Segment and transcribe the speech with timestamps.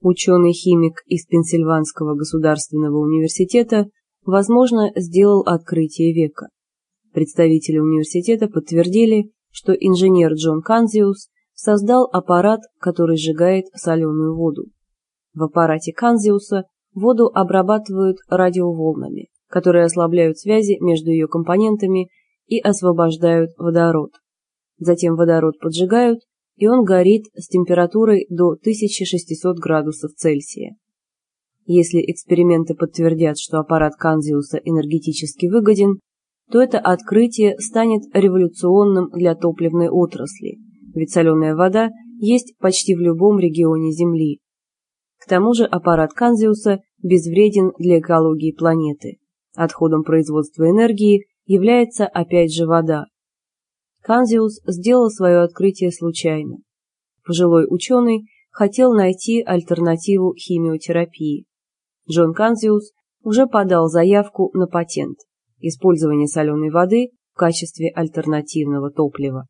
[0.00, 3.86] ученый-химик из Пенсильванского государственного университета,
[4.24, 6.48] возможно, сделал открытие века.
[7.12, 14.66] Представители университета подтвердили, что инженер Джон Канзиус создал аппарат, который сжигает соленую воду.
[15.34, 22.08] В аппарате Канзиуса воду обрабатывают радиоволнами, которые ослабляют связи между ее компонентами
[22.46, 24.12] и освобождают водород.
[24.78, 26.20] Затем водород поджигают,
[26.58, 30.76] и он горит с температурой до 1600 градусов Цельсия.
[31.64, 36.00] Если эксперименты подтвердят, что аппарат Канзиуса энергетически выгоден,
[36.50, 40.58] то это открытие станет революционным для топливной отрасли,
[40.94, 41.90] ведь соленая вода
[42.20, 44.40] есть почти в любом регионе Земли.
[45.20, 49.18] К тому же аппарат Канзиуса безвреден для экологии планеты.
[49.54, 53.04] Отходом производства энергии является опять же вода.
[54.08, 56.56] Канзиус сделал свое открытие случайно.
[57.26, 61.44] Пожилой ученый хотел найти альтернативу химиотерапии.
[62.10, 65.18] Джон Канзиус уже подал заявку на патент–
[65.60, 69.44] использование соленой воды в качестве альтернативного топлива.